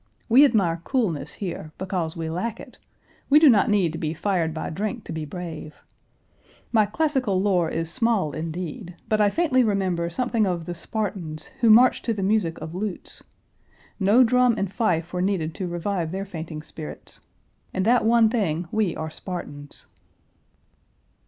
We 0.27 0.43
admire 0.45 0.81
coolness 0.83 1.35
here, 1.35 1.73
because 1.77 2.17
we 2.17 2.27
lack 2.27 2.59
it; 2.59 2.79
we 3.29 3.37
do 3.37 3.49
not 3.49 3.69
need 3.69 3.91
to 3.91 3.99
be 3.99 4.15
fired 4.15 4.51
by 4.51 4.71
drink 4.71 5.03
to 5.03 5.11
be 5.11 5.25
brave. 5.25 5.83
My 6.71 6.87
classical 6.87 7.39
lore 7.39 7.69
is 7.69 7.91
small, 7.91 8.31
indeed, 8.31 8.95
but 9.07 9.21
I 9.21 9.29
faintly 9.29 9.63
remember 9.63 10.09
something 10.09 10.47
of 10.47 10.65
the 10.65 10.73
Spartans 10.73 11.51
who 11.59 11.69
marched 11.69 12.03
to 12.05 12.15
the 12.15 12.23
music 12.23 12.59
of 12.59 12.73
lutes. 12.73 13.23
No 13.99 14.23
drum 14.23 14.55
and 14.57 14.73
fife 14.73 15.13
were 15.13 15.21
needed 15.21 15.53
to 15.53 15.67
revive 15.67 16.11
their 16.11 16.25
fainting 16.25 16.63
spirits. 16.63 17.19
In 17.71 17.83
that 17.83 18.03
one 18.03 18.27
thing 18.27 18.67
we 18.71 18.95
are 18.95 19.11
Spartans. 19.11 19.85